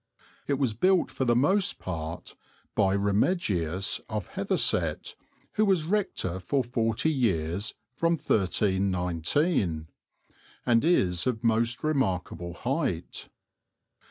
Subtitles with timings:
[0.47, 2.35] It was built for the most part
[2.73, 5.13] by Remigius of Hethersett,
[5.53, 9.89] who was rector for forty years from 1319,
[10.65, 13.29] and is of most remarkable height.